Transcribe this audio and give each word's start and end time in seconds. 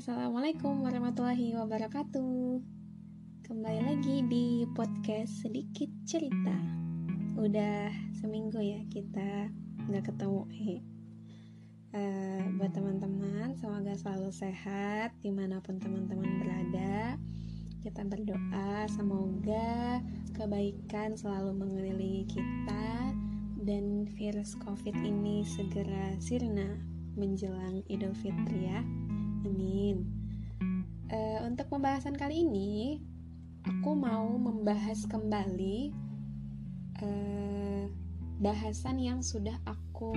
Assalamualaikum 0.00 0.80
warahmatullahi 0.80 1.52
wabarakatuh. 1.60 2.56
Kembali 3.44 3.80
lagi 3.84 4.24
di 4.32 4.64
podcast 4.72 5.44
Sedikit 5.44 5.92
Cerita. 6.08 6.56
Udah 7.36 7.92
seminggu 8.16 8.64
ya 8.64 8.80
kita 8.88 9.52
nggak 9.92 10.08
ketemu 10.08 10.48
uh, 11.92 12.42
Buat 12.56 12.72
teman-teman 12.72 13.52
semoga 13.60 13.92
selalu 13.92 14.32
sehat 14.32 15.12
Di 15.20 15.28
mana 15.28 15.60
pun 15.60 15.76
teman-teman 15.76 16.48
berada. 16.48 17.20
Kita 17.84 18.00
berdoa 18.00 18.88
semoga 18.88 20.00
kebaikan 20.32 21.12
selalu 21.12 21.60
mengelilingi 21.60 22.24
kita 22.24 23.12
Dan 23.60 24.08
virus 24.16 24.56
covid 24.64 24.96
ini 24.96 25.44
segera 25.44 26.16
sirna 26.24 26.88
menjelang 27.20 27.84
Idul 27.92 28.16
Fitri 28.16 28.64
ya 28.64 28.80
Amin. 29.40 30.04
Uh, 31.08 31.48
untuk 31.48 31.72
pembahasan 31.72 32.12
kali 32.12 32.44
ini, 32.44 33.00
aku 33.64 33.96
mau 33.96 34.28
membahas 34.36 35.08
kembali 35.08 35.96
uh, 37.00 37.84
bahasan 38.40 39.00
yang 39.00 39.24
sudah 39.24 39.56
aku 39.64 40.12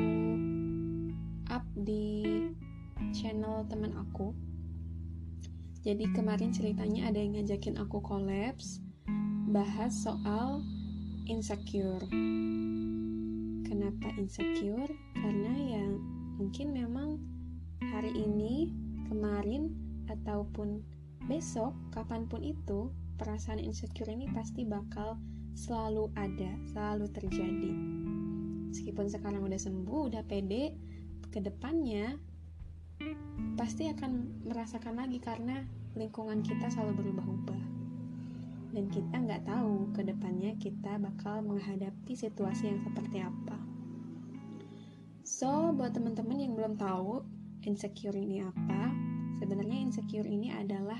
up 1.47 1.63
di 1.71 2.51
channel 3.15 3.63
teman 3.71 3.95
aku. 3.95 4.35
Jadi 5.83 6.07
kemarin 6.15 6.51
ceritanya 6.51 7.11
ada 7.11 7.19
yang 7.19 7.39
ngajakin 7.39 7.79
aku 7.79 8.03
kolaps 8.03 8.83
bahas 9.51 9.91
soal 9.91 10.63
insecure. 11.27 12.03
Kenapa 13.63 14.07
insecure? 14.19 14.91
Karena 15.15 15.51
ya 15.55 15.85
mungkin 16.39 16.75
memang 16.75 17.19
hari 17.79 18.11
ini 18.15 18.82
kemarin 19.07 19.73
ataupun 20.11 20.83
besok 21.27 21.71
kapan 21.95 22.27
pun 22.27 22.43
itu 22.43 22.91
perasaan 23.15 23.61
insecure 23.61 24.11
ini 24.11 24.27
pasti 24.35 24.67
bakal 24.67 25.15
selalu 25.53 26.09
ada 26.17 26.51
selalu 26.73 27.07
terjadi. 27.13 27.71
Meskipun 28.73 29.05
sekarang 29.07 29.45
udah 29.45 29.59
sembuh 29.61 30.01
udah 30.09 30.23
pede 30.25 30.73
ke 31.29 31.39
depannya 31.39 32.17
pasti 33.53 33.89
akan 33.89 34.43
merasakan 34.49 34.97
lagi 34.97 35.21
karena 35.21 35.61
lingkungan 35.93 36.41
kita 36.41 36.67
selalu 36.73 37.05
berubah-ubah. 37.05 37.63
Dan 38.73 38.89
kita 38.89 39.13
nggak 39.13 39.45
tahu 39.45 39.93
ke 39.93 40.01
depannya 40.01 40.57
kita 40.57 40.97
bakal 40.97 41.45
menghadapi 41.45 42.17
situasi 42.17 42.73
yang 42.73 42.81
seperti 42.81 43.21
apa. 43.21 43.57
So 45.23 45.71
buat 45.71 45.93
teman-teman 45.93 46.41
yang 46.41 46.57
belum 46.57 46.81
tahu 46.81 47.21
insecure 47.63 48.15
ini 48.15 48.43
apa? 48.43 48.91
Sebenarnya 49.39 49.79
insecure 49.79 50.27
ini 50.27 50.51
adalah 50.51 50.99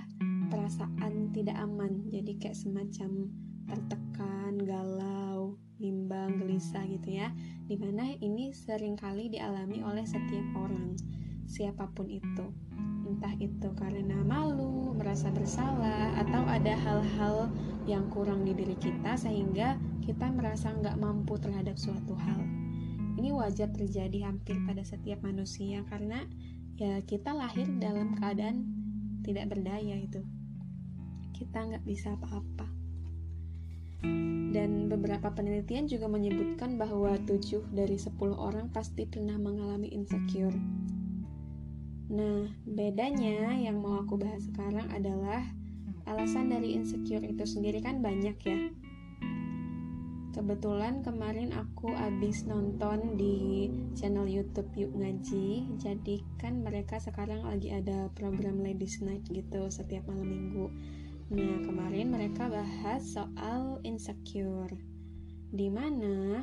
perasaan 0.51 1.31
tidak 1.35 1.59
aman. 1.59 2.07
Jadi 2.11 2.39
kayak 2.39 2.57
semacam 2.57 3.31
tertekan 3.67 4.59
galau 4.63 5.59
bimbang 5.79 6.39
gelisah 6.39 6.83
gitu 6.87 7.19
ya. 7.19 7.31
Di 7.67 7.75
mana 7.75 8.15
ini 8.19 8.55
sering 8.55 8.95
kali 8.95 9.27
dialami 9.31 9.83
oleh 9.83 10.03
setiap 10.07 10.45
orang 10.55 10.95
siapa 11.47 11.91
pun 11.91 12.07
itu. 12.07 12.47
Entah 13.03 13.35
itu 13.37 13.69
karena 13.75 14.23
malu 14.23 14.95
merasa 14.95 15.27
bersalah 15.29 16.15
atau 16.23 16.41
ada 16.47 16.73
hal-hal 16.73 17.51
yang 17.83 18.07
kurang 18.07 18.47
di 18.47 18.55
diri 18.55 18.79
kita 18.79 19.19
sehingga 19.19 19.75
kita 20.07 20.31
merasa 20.31 20.71
nggak 20.71 20.95
mampu 20.95 21.35
terhadap 21.35 21.75
suatu 21.75 22.15
hal. 22.15 22.39
Ini 23.13 23.29
wajar 23.35 23.69
terjadi 23.69 24.25
hampir 24.25 24.57
pada 24.65 24.81
setiap 24.81 25.21
manusia 25.21 25.85
karena 25.85 26.25
ya 26.77 27.01
kita 27.05 27.33
lahir 27.33 27.69
dalam 27.77 28.17
keadaan 28.17 28.65
tidak 29.23 29.53
berdaya 29.53 29.97
itu. 29.97 30.21
Kita 31.33 31.69
nggak 31.69 31.85
bisa 31.85 32.13
apa-apa. 32.17 32.67
Dan 34.53 34.91
beberapa 34.91 35.33
penelitian 35.33 35.89
juga 35.89 36.05
menyebutkan 36.11 36.77
bahwa 36.77 37.17
7 37.25 37.73
dari 37.73 37.97
10 37.97 38.13
orang 38.35 38.69
pasti 38.69 39.07
pernah 39.07 39.39
mengalami 39.39 39.89
insecure. 39.89 40.53
Nah 42.13 42.51
bedanya 42.67 43.57
yang 43.57 43.81
mau 43.81 44.03
aku 44.03 44.19
bahas 44.19 44.45
sekarang 44.45 44.85
adalah 44.93 45.41
alasan 46.05 46.51
dari 46.51 46.75
insecure 46.75 47.23
itu 47.23 47.47
sendiri 47.47 47.79
kan 47.79 48.03
banyak 48.03 48.37
ya 48.43 48.59
Kebetulan 50.33 51.05
kemarin 51.05 51.53
aku 51.53 51.93
abis 51.93 52.49
nonton 52.49 53.21
di 53.21 53.69
channel 53.93 54.25
YouTube 54.25 54.65
Yuk 54.73 54.97
Ngaji. 54.97 55.77
Jadi 55.77 56.25
kan 56.41 56.65
mereka 56.65 56.97
sekarang 56.97 57.45
lagi 57.45 57.69
ada 57.69 58.09
program 58.17 58.65
Ladies 58.65 58.97
Night 59.05 59.21
gitu 59.29 59.69
setiap 59.69 60.09
malam 60.09 60.25
minggu. 60.25 60.73
Nah 61.29 61.61
kemarin 61.61 62.09
mereka 62.09 62.49
bahas 62.49 63.13
soal 63.13 63.77
insecure. 63.85 64.73
Di 65.53 65.69
mana 65.69 66.41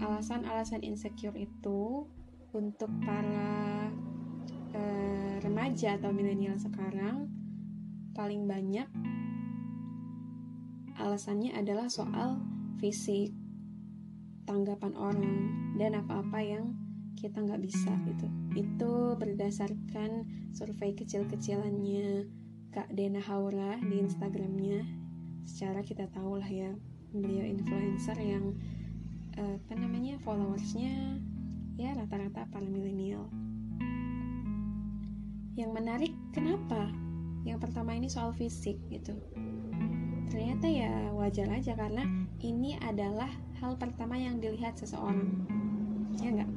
alasan-alasan 0.00 0.80
insecure 0.80 1.36
itu 1.36 2.08
untuk 2.56 2.88
para 3.04 3.92
uh, 4.72 5.34
remaja 5.44 6.00
atau 6.00 6.16
milenial 6.16 6.56
sekarang 6.56 7.28
paling 8.16 8.48
banyak 8.48 8.88
alasannya 10.96 11.52
adalah 11.56 11.88
soal 11.88 12.40
fisik, 12.80 13.36
tanggapan 14.48 14.96
orang, 14.96 15.52
dan 15.76 16.00
apa-apa 16.00 16.40
yang 16.40 16.72
kita 17.20 17.44
nggak 17.44 17.60
bisa 17.60 17.92
gitu. 18.08 18.26
Itu 18.56 18.92
berdasarkan 19.20 20.24
survei 20.56 20.96
kecil-kecilannya 20.96 22.24
Kak 22.72 22.88
Dena 22.96 23.20
Haura 23.20 23.76
di 23.84 24.00
Instagramnya. 24.00 24.88
Secara 25.44 25.84
kita 25.84 26.08
tahu 26.08 26.40
lah 26.40 26.48
ya, 26.48 26.72
beliau 27.12 27.44
influencer 27.44 28.16
yang 28.16 28.56
uh, 29.36 29.60
apa 29.60 29.74
namanya 29.76 30.16
followersnya 30.24 31.20
ya 31.76 31.92
rata-rata 31.92 32.48
para 32.48 32.64
milenial. 32.64 33.28
Yang 35.52 35.70
menarik 35.76 36.14
kenapa? 36.32 36.88
Yang 37.44 37.68
pertama 37.68 37.92
ini 37.92 38.08
soal 38.08 38.32
fisik 38.32 38.80
gitu 38.88 39.12
ternyata 40.30 40.70
ya 40.70 41.10
wajar 41.12 41.50
aja 41.50 41.74
karena 41.74 42.06
ini 42.40 42.78
adalah 42.78 43.28
hal 43.58 43.74
pertama 43.76 44.14
yang 44.14 44.38
dilihat 44.38 44.78
seseorang. 44.78 45.44
Ya 46.22 46.30
enggak 46.30 46.50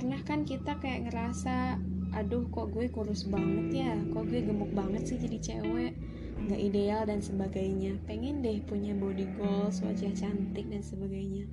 pernah 0.00 0.20
kan 0.24 0.48
kita 0.48 0.80
kayak 0.80 1.12
ngerasa 1.12 1.76
aduh 2.16 2.48
kok 2.48 2.72
gue 2.72 2.88
kurus 2.88 3.28
banget 3.28 3.84
ya? 3.84 3.92
Kok 4.16 4.24
gue 4.32 4.40
gemuk 4.42 4.72
banget 4.72 5.04
sih 5.04 5.20
jadi 5.20 5.38
cewek? 5.38 5.92
Nggak 6.40 6.60
ideal 6.72 7.04
dan 7.04 7.20
sebagainya. 7.20 8.00
Pengen 8.08 8.40
deh 8.40 8.64
punya 8.64 8.96
body 8.96 9.28
goals 9.36 9.84
wajah 9.84 10.08
cantik 10.16 10.66
dan 10.72 10.80
sebagainya. 10.80 11.44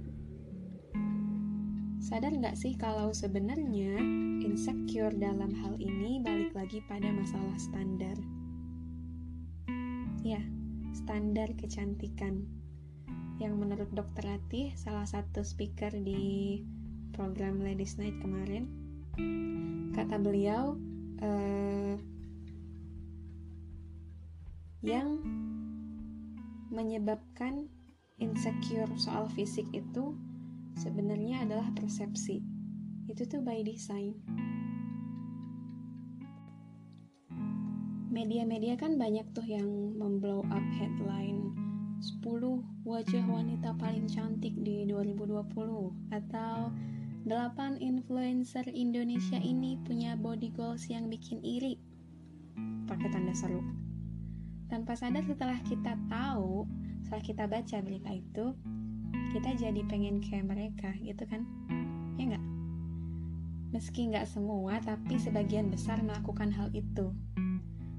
Sadar 1.99 2.31
nggak 2.31 2.55
sih 2.55 2.79
kalau 2.79 3.11
sebenarnya 3.11 3.99
insecure 4.39 5.11
dalam 5.11 5.51
hal 5.59 5.75
ini 5.75 6.23
balik 6.23 6.55
lagi 6.55 6.79
pada 6.87 7.11
masalah 7.11 7.57
standar 7.59 8.06
Ya, 10.27 10.43
standar 10.91 11.55
kecantikan. 11.55 12.43
Yang 13.39 13.53
menurut 13.55 13.87
Dokter 13.95 14.35
Ratih, 14.35 14.75
salah 14.75 15.07
satu 15.07 15.39
speaker 15.39 15.87
di 15.95 16.59
program 17.15 17.63
Ladies 17.63 17.95
Night 17.95 18.19
kemarin, 18.19 18.67
kata 19.95 20.19
beliau, 20.19 20.75
uh, 21.23 21.95
yang 24.83 25.23
menyebabkan 26.75 27.71
insecure 28.19 28.91
soal 28.99 29.31
fisik 29.31 29.71
itu 29.71 30.11
sebenarnya 30.75 31.47
adalah 31.47 31.71
persepsi. 31.71 32.43
Itu 33.07 33.23
tuh 33.31 33.39
by 33.47 33.63
design. 33.63 34.19
Media-media 38.07 38.79
kan 38.79 38.95
banyak 38.95 39.27
tuh 39.35 39.43
yang 39.43 39.67
memblow 39.99 40.39
up 40.47 40.65
headline 40.79 41.51
10 41.99 42.23
wajah 42.87 43.25
wanita 43.27 43.75
paling 43.75 44.07
cantik 44.07 44.55
di 44.63 44.87
2020 44.87 45.35
atau 46.15 46.71
8 47.27 47.83
influencer 47.83 48.63
Indonesia 48.71 49.35
ini 49.35 49.75
punya 49.83 50.15
body 50.15 50.55
goals 50.55 50.87
yang 50.87 51.11
bikin 51.11 51.43
iri. 51.43 51.75
Pakai 52.87 53.11
tanda 53.11 53.35
seru. 53.35 53.59
Tanpa 54.71 54.95
sadar 54.95 55.27
setelah 55.27 55.59
kita 55.67 55.99
tahu 56.07 56.63
setelah 57.03 57.23
kita 57.23 57.43
baca 57.43 57.77
berita 57.83 58.11
itu 58.15 58.55
kita 59.35 59.49
jadi 59.59 59.81
pengen 59.91 60.23
kayak 60.23 60.47
mereka 60.47 60.95
gitu 61.03 61.27
kan? 61.27 61.43
Ya 62.15 62.31
nggak? 62.31 62.45
Meski 63.75 64.07
nggak 64.07 64.31
semua 64.31 64.79
tapi 64.79 65.19
sebagian 65.19 65.67
besar 65.67 65.99
melakukan 65.99 66.55
hal 66.55 66.71
itu 66.71 67.11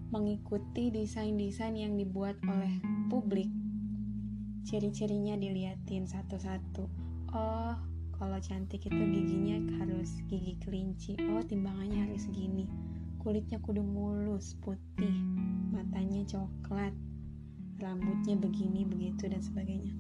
mengikuti 0.09 0.89
desain-desain 0.89 1.77
yang 1.77 2.01
dibuat 2.01 2.41
oleh 2.49 2.81
publik. 3.13 3.53
Ciri-cirinya 4.65 5.37
diliatin 5.37 6.09
satu-satu. 6.09 6.89
Oh, 7.37 7.77
kalau 8.17 8.39
cantik 8.41 8.89
itu 8.89 9.03
giginya 9.13 9.61
harus 9.81 10.17
gigi 10.33 10.57
kelinci. 10.65 11.21
Oh, 11.29 11.45
timbangannya 11.45 12.09
harus 12.09 12.25
segini. 12.25 12.69
kulitnya 13.19 13.59
kudu 13.61 13.83
mulus, 13.83 14.55
putih, 14.63 15.13
matanya 15.75 16.23
coklat, 16.25 16.95
rambutnya 17.83 18.39
begini, 18.39 18.87
begitu, 18.87 19.27
dan 19.27 19.43
sebagainya. 19.43 19.91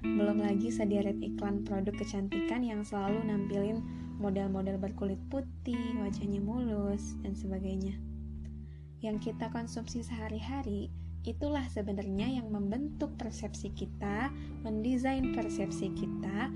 Belum 0.00 0.40
lagi 0.40 0.72
sederet 0.72 1.20
iklan 1.20 1.62
produk 1.62 1.92
kecantikan 1.92 2.64
yang 2.64 2.82
selalu 2.82 3.20
nampilin 3.20 3.84
model-model 4.16 4.80
berkulit 4.80 5.20
putih, 5.28 5.78
wajahnya 6.00 6.40
mulus, 6.40 7.20
dan 7.20 7.36
sebagainya. 7.36 7.94
Yang 9.06 9.30
kita 9.30 9.54
konsumsi 9.54 10.02
sehari-hari 10.02 10.90
itulah 11.22 11.62
sebenarnya 11.70 12.42
yang 12.42 12.50
membentuk 12.50 13.14
persepsi 13.14 13.70
kita, 13.70 14.34
mendesain 14.66 15.30
persepsi 15.30 15.94
kita 15.94 16.50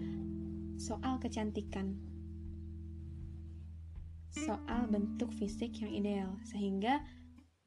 soal 0.74 1.22
kecantikan, 1.22 1.94
soal 4.34 4.90
bentuk 4.90 5.30
fisik 5.30 5.78
yang 5.78 5.94
ideal, 5.94 6.30
sehingga 6.42 7.06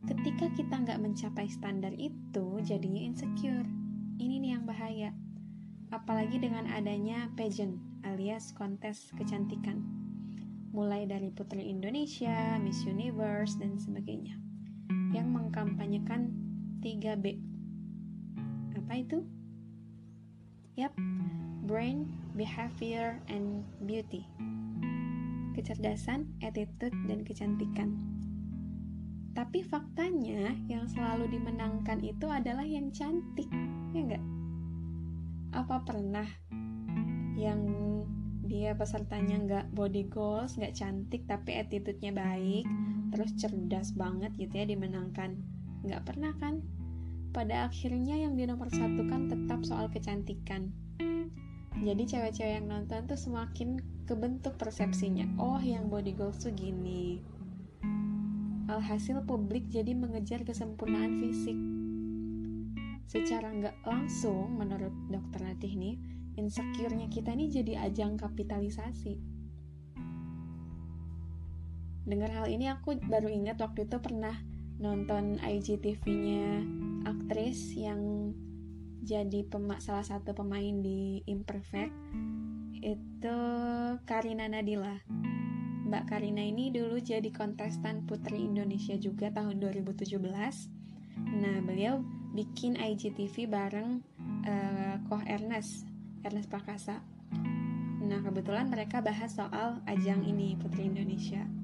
ketika 0.03 0.51
kita 0.51 0.75
nggak 0.83 0.99
mencapai 0.99 1.47
standar 1.47 1.95
itu, 1.95 2.59
jadinya 2.67 3.07
insecure. 3.07 3.67
Ini 4.19 4.35
nih 4.43 4.51
yang 4.59 4.67
bahaya. 4.67 5.15
Apalagi 5.95 6.43
dengan 6.43 6.67
adanya 6.67 7.31
pageant 7.39 7.79
alias 8.03 8.51
kontes 8.51 9.15
kecantikan. 9.15 9.79
Mulai 10.75 11.07
dari 11.07 11.31
Putri 11.31 11.71
Indonesia, 11.71 12.59
Miss 12.59 12.83
Universe, 12.83 13.55
dan 13.63 13.79
sebagainya. 13.79 14.52
Yang 15.13 15.27
mengkampanyekan 15.29 16.33
3B. 16.81 17.37
Apa 18.73 18.93
itu? 18.97 19.21
Yap, 20.73 20.97
brain, 21.69 22.09
behavior, 22.33 23.21
and 23.29 23.61
beauty. 23.85 24.25
Kecerdasan, 25.53 26.33
attitude, 26.41 26.97
dan 27.05 27.21
kecantikan. 27.21 27.93
Tapi 29.37 29.61
faktanya 29.61 30.53
yang 30.65 30.89
selalu 30.89 31.29
dimenangkan 31.29 32.01
itu 32.01 32.25
adalah 32.25 32.65
yang 32.65 32.89
cantik, 32.89 33.49
ya 33.93 34.01
enggak? 34.01 34.25
Apa 35.53 35.85
pernah 35.85 36.25
yang 37.37 37.61
dia 38.45 38.77
pesertanya 38.77 39.37
nggak 39.41 39.65
body 39.73 40.05
goals, 40.09 40.57
nggak 40.57 40.77
cantik 40.77 41.25
tapi 41.25 41.57
attitude-nya 41.57 42.13
baik, 42.13 42.65
terus 43.13 43.37
cerdas 43.37 43.93
banget 43.93 44.33
gitu 44.41 44.57
ya 44.57 44.65
dimenangkan? 44.65 45.37
Nggak 45.85 46.01
pernah 46.09 46.33
kan? 46.41 46.65
Pada 47.29 47.69
akhirnya 47.69 48.17
yang 48.17 48.33
di 48.33 48.49
nomor 48.49 48.73
satu 48.73 49.05
kan 49.05 49.29
tetap 49.29 49.61
soal 49.61 49.85
kecantikan. 49.93 50.73
Jadi 51.77 52.03
cewek-cewek 52.09 52.61
yang 52.61 52.69
nonton 52.69 53.05
tuh 53.05 53.17
semakin 53.17 53.77
kebentuk 54.09 54.57
persepsinya. 54.57 55.29
Oh, 55.37 55.61
yang 55.61 55.89
body 55.89 56.13
goals 56.17 56.41
tuh 56.41 56.53
gini. 56.53 57.21
Alhasil 58.69 59.21
publik 59.25 59.69
jadi 59.69 59.93
mengejar 59.93 60.41
kesempurnaan 60.41 61.21
fisik. 61.21 61.57
Secara 63.09 63.51
nggak 63.51 63.83
langsung, 63.85 64.57
menurut 64.57 64.93
dokter 65.11 65.43
Latih 65.43 65.75
nih, 65.75 65.95
insecure-nya 66.39 67.11
kita 67.11 67.35
ini 67.35 67.51
jadi 67.51 67.89
ajang 67.89 68.17
kapitalisasi. 68.17 69.32
Dengar 72.03 72.35
hal 72.35 72.51
ini 72.51 72.67
aku 72.67 72.99
baru 72.99 73.31
ingat 73.31 73.63
waktu 73.63 73.87
itu 73.87 73.95
pernah 74.03 74.35
nonton 74.83 75.39
IGTV-nya 75.39 76.67
aktris 77.07 77.71
yang 77.79 78.35
jadi 79.03 79.47
pema 79.47 79.79
salah 79.79 80.03
satu 80.03 80.35
pemain 80.35 80.83
di 80.83 81.23
Imperfect 81.27 81.95
itu 82.83 83.39
Karina 84.03 84.51
Nadila. 84.51 84.99
Mbak 85.87 86.03
Karina 86.11 86.43
ini 86.43 86.75
dulu 86.75 86.99
jadi 86.99 87.27
kontestan 87.31 88.03
Putri 88.03 88.43
Indonesia 88.43 88.99
juga 88.99 89.31
tahun 89.31 89.63
2017. 89.63 90.19
Nah, 91.39 91.57
beliau 91.63 92.03
bikin 92.35 92.75
IGTV 92.75 93.47
bareng 93.47 94.03
uh, 94.43 94.95
Koh 95.07 95.23
Ernest, 95.23 95.87
Ernest 96.27 96.51
Prakasa. 96.51 96.99
Nah, 98.03 98.19
kebetulan 98.19 98.67
mereka 98.67 98.99
bahas 98.99 99.31
soal 99.31 99.79
ajang 99.87 100.27
ini 100.27 100.59
Putri 100.59 100.91
Indonesia 100.91 101.62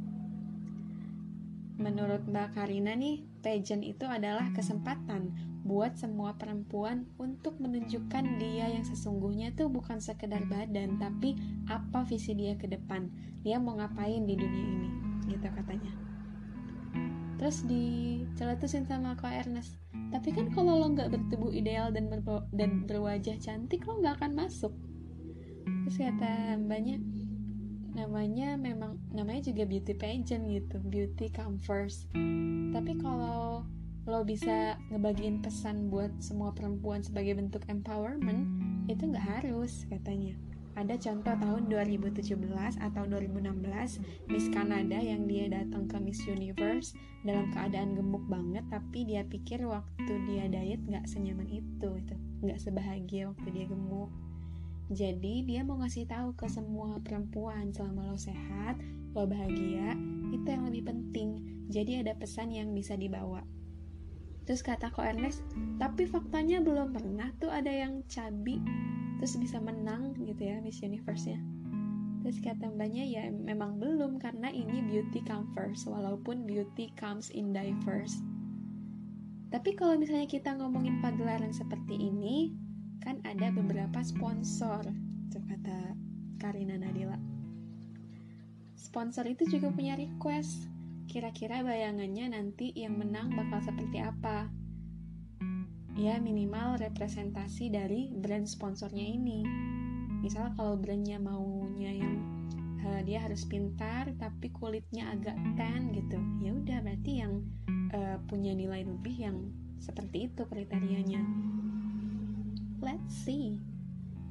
menurut 1.79 2.27
Mbak 2.27 2.59
Karina 2.59 2.91
nih, 2.93 3.23
pageant 3.39 3.81
itu 3.81 4.03
adalah 4.03 4.51
kesempatan 4.51 5.31
buat 5.63 5.95
semua 5.95 6.35
perempuan 6.35 7.07
untuk 7.15 7.55
menunjukkan 7.63 8.35
dia 8.35 8.67
yang 8.67 8.83
sesungguhnya 8.83 9.55
tuh 9.55 9.71
bukan 9.71 10.03
sekedar 10.03 10.43
badan, 10.51 10.99
tapi 10.99 11.39
apa 11.71 12.03
visi 12.03 12.35
dia 12.35 12.59
ke 12.59 12.67
depan. 12.67 13.07
Dia 13.47 13.63
mau 13.63 13.79
ngapain 13.79 14.27
di 14.27 14.35
dunia 14.35 14.65
ini, 14.75 14.89
gitu 15.31 15.47
katanya. 15.47 15.91
Terus 17.39 17.63
diceletusin 17.63 18.83
sama 18.83 19.15
Ko 19.15 19.31
Ernest. 19.31 19.79
Tapi 20.11 20.35
kan 20.35 20.51
kalau 20.51 20.75
lo 20.75 20.91
nggak 20.91 21.15
bertubuh 21.15 21.55
ideal 21.55 21.95
dan, 21.95 22.11
dan 22.51 22.83
berwajah 22.83 23.39
cantik, 23.39 23.87
lo 23.87 24.03
nggak 24.03 24.19
akan 24.19 24.35
masuk. 24.35 24.75
Terus 25.87 25.95
kata 25.95 26.59
mbaknya, 26.59 26.99
namanya 27.99 28.55
memang 28.55 28.95
namanya 29.11 29.51
juga 29.51 29.67
beauty 29.67 29.91
pageant 29.91 30.47
gitu 30.47 30.79
beauty 30.87 31.27
come 31.27 31.59
first 31.59 32.07
tapi 32.71 32.95
kalau 32.95 33.67
lo 34.09 34.25
bisa 34.25 34.79
ngebagiin 34.89 35.43
pesan 35.43 35.93
buat 35.93 36.09
semua 36.17 36.49
perempuan 36.55 37.05
sebagai 37.05 37.37
bentuk 37.37 37.61
empowerment 37.69 38.49
itu 38.89 39.05
nggak 39.05 39.21
harus 39.37 39.85
katanya. 39.85 40.33
Ada 40.73 40.97
contoh 40.97 41.35
tahun 41.37 41.67
2017 41.69 42.33
atau 42.79 43.03
2016 43.05 44.31
Miss 44.31 44.47
Canada 44.49 44.97
yang 44.97 45.27
dia 45.29 45.51
datang 45.51 45.85
ke 45.85 45.99
Miss 46.01 46.23
Universe 46.25 46.95
dalam 47.21 47.51
keadaan 47.51 47.99
gemuk 47.99 48.23
banget 48.31 48.63
tapi 48.71 49.03
dia 49.03 49.27
pikir 49.27 49.61
waktu 49.67 50.13
dia 50.25 50.47
diet 50.47 50.79
nggak 50.87 51.03
senyaman 51.03 51.51
itu 51.51 51.89
itu 51.99 52.15
nggak 52.47 52.57
sebahagia 52.63 53.27
waktu 53.27 53.47
dia 53.51 53.65
gemuk 53.67 54.07
jadi 54.89 55.45
dia 55.45 55.61
mau 55.61 55.77
ngasih 55.85 56.09
tahu 56.09 56.33
ke 56.33 56.49
semua 56.49 56.97
perempuan 57.05 57.69
selama 57.69 58.09
lo 58.09 58.17
sehat, 58.17 58.81
lo 59.13 59.29
bahagia, 59.29 59.93
itu 60.33 60.47
yang 60.49 60.65
lebih 60.65 60.89
penting. 60.89 61.45
Jadi 61.69 62.01
ada 62.01 62.17
pesan 62.17 62.49
yang 62.49 62.73
bisa 62.73 62.97
dibawa. 62.97 63.45
Terus 64.49 64.65
kata 64.65 64.89
Ko 64.89 65.05
Ernest, 65.05 65.45
tapi 65.77 66.09
faktanya 66.09 66.57
belum 66.65 66.89
pernah 66.89 67.29
tuh 67.37 67.53
ada 67.53 67.69
yang 67.69 68.01
cabi 68.09 68.57
terus 69.21 69.37
bisa 69.37 69.61
menang 69.61 70.17
gitu 70.25 70.41
ya 70.41 70.57
Miss 70.57 70.81
Universe-nya. 70.81 71.37
Terus 72.25 72.41
kata 72.41 72.73
mbaknya 72.73 73.05
ya 73.05 73.23
memang 73.29 73.77
belum 73.77 74.17
karena 74.17 74.49
ini 74.49 74.81
beauty 74.89 75.21
comes 75.21 75.53
first 75.53 75.85
walaupun 75.85 76.49
beauty 76.49 76.89
comes 76.97 77.29
in 77.29 77.53
diverse. 77.53 78.17
Tapi 79.53 79.77
kalau 79.77 80.01
misalnya 80.01 80.25
kita 80.25 80.57
ngomongin 80.57 80.97
pagelaran 80.97 81.53
seperti 81.53 81.93
ini, 82.09 82.57
kan 82.99 83.23
ada 83.23 83.47
beberapa 83.55 84.03
sponsor 84.03 84.83
itu 85.29 85.39
kata 85.45 85.95
Karina 86.39 86.75
Nadila. 86.75 87.19
Sponsor 88.79 89.27
itu 89.27 89.45
juga 89.45 89.69
punya 89.69 89.93
request. 89.99 90.71
Kira-kira 91.09 91.65
bayangannya 91.65 92.31
nanti 92.31 92.71
yang 92.77 92.95
menang 92.95 93.33
bakal 93.33 93.59
seperti 93.61 93.99
apa? 93.99 94.47
Ya 95.99 96.15
minimal 96.21 96.79
representasi 96.79 97.73
dari 97.73 98.13
brand 98.13 98.47
sponsornya 98.47 99.03
ini. 99.03 99.43
Misal 100.23 100.55
kalau 100.55 100.79
brandnya 100.79 101.19
maunya 101.19 101.91
yang 101.91 102.15
uh, 102.87 103.01
dia 103.03 103.19
harus 103.19 103.43
pintar 103.43 104.09
tapi 104.15 104.47
kulitnya 104.53 105.11
agak 105.11 105.35
tan 105.59 105.91
gitu. 105.91 106.17
Ya 106.39 106.55
udah 106.55 106.77
berarti 106.81 107.11
yang 107.19 107.43
uh, 107.91 108.17
punya 108.31 108.55
nilai 108.55 108.87
lebih 108.87 109.15
yang 109.17 109.37
seperti 109.79 110.31
itu 110.31 110.43
kriterianya 110.47 111.23
Let's 112.79 113.11
see. 113.27 113.59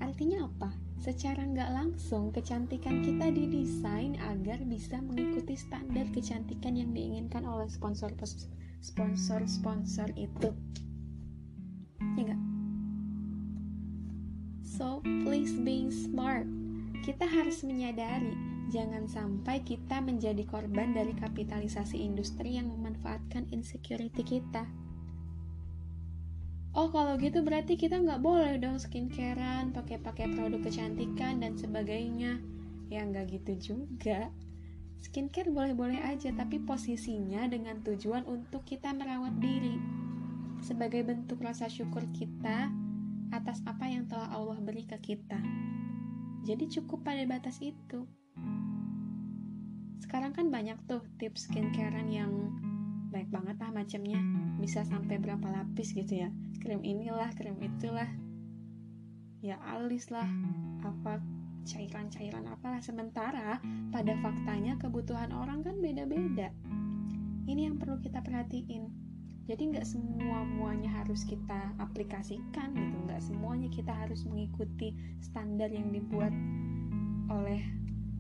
Artinya 0.00 0.48
apa? 0.48 0.72
Secara 1.04 1.44
nggak 1.44 1.68
langsung, 1.68 2.32
kecantikan 2.32 3.04
kita 3.04 3.28
didesain 3.28 4.16
agar 4.24 4.64
bisa 4.64 4.96
mengikuti 5.04 5.52
standar 5.52 6.08
kecantikan 6.16 6.72
yang 6.72 6.96
diinginkan 6.96 7.44
oleh 7.44 7.68
sponsor 7.68 8.08
sponsor-sponsor 8.80 10.16
itu. 10.16 10.50
Ya 12.16 12.32
nggak? 12.32 12.42
So, 14.64 15.04
please 15.04 15.52
being 15.60 15.92
smart. 15.92 16.48
Kita 17.04 17.28
harus 17.28 17.60
menyadari, 17.68 18.32
jangan 18.72 19.04
sampai 19.12 19.60
kita 19.60 20.00
menjadi 20.00 20.48
korban 20.48 20.96
dari 20.96 21.12
kapitalisasi 21.12 22.00
industri 22.00 22.56
yang 22.56 22.72
memanfaatkan 22.72 23.44
insecurity 23.52 24.24
kita 24.24 24.64
oh 26.76 26.88
kalau 26.92 27.16
gitu 27.16 27.40
berarti 27.40 27.76
kita 27.78 28.00
nggak 28.00 28.20
boleh 28.20 28.60
dong 28.60 28.76
skincarean 28.76 29.72
pakai-pakai 29.72 30.32
produk 30.36 30.60
kecantikan 30.60 31.40
dan 31.40 31.56
sebagainya. 31.56 32.40
Ya 32.88 33.04
nggak 33.04 33.40
gitu 33.40 33.52
juga. 33.72 34.32
Skincare 34.98 35.54
boleh-boleh 35.54 36.02
aja 36.02 36.34
tapi 36.34 36.58
posisinya 36.58 37.46
dengan 37.46 37.78
tujuan 37.86 38.26
untuk 38.26 38.66
kita 38.66 38.90
merawat 38.90 39.38
diri. 39.38 39.78
Sebagai 40.58 41.06
bentuk 41.06 41.38
rasa 41.38 41.70
syukur 41.70 42.02
kita 42.10 42.72
atas 43.30 43.62
apa 43.68 43.86
yang 43.86 44.10
telah 44.10 44.32
Allah 44.34 44.58
beri 44.58 44.88
ke 44.88 44.98
kita. 44.98 45.38
Jadi 46.42 46.66
cukup 46.66 47.06
pada 47.06 47.22
batas 47.28 47.60
itu. 47.62 48.08
Sekarang 50.02 50.32
kan 50.32 50.48
banyak 50.48 50.80
tuh 50.88 51.04
tips 51.20 51.46
skincarean 51.46 52.08
yang 52.08 52.32
baik 53.08 53.28
banget 53.32 53.56
lah 53.60 53.70
macamnya. 53.72 54.20
Bisa 54.60 54.84
sampai 54.84 55.16
berapa 55.16 55.44
lapis 55.48 55.96
gitu 55.96 56.24
ya. 56.24 56.28
Krim 56.60 56.84
inilah 56.84 57.32
krim 57.34 57.56
itulah. 57.60 58.08
Ya 59.40 59.56
alis 59.64 60.12
lah. 60.12 60.28
Apa 60.84 61.20
cairan-cairan 61.64 62.48
apalah. 62.48 62.80
Sementara 62.84 63.60
pada 63.90 64.12
faktanya 64.20 64.76
kebutuhan 64.76 65.32
orang 65.32 65.64
kan 65.64 65.80
beda-beda. 65.80 66.52
Ini 67.48 67.72
yang 67.72 67.80
perlu 67.80 67.96
kita 68.04 68.20
perhatiin. 68.20 69.08
Jadi 69.48 69.72
nggak 69.72 69.88
semua 69.88 70.44
muanya 70.44 70.92
harus 70.92 71.24
kita 71.24 71.72
aplikasikan 71.80 72.76
gitu. 72.76 72.96
Nggak 73.08 73.24
semuanya 73.24 73.68
kita 73.72 73.96
harus 73.96 74.28
mengikuti 74.28 74.92
standar 75.24 75.72
yang 75.72 75.88
dibuat 75.88 76.36
oleh 77.32 77.64